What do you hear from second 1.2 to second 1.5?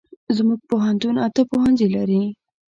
اته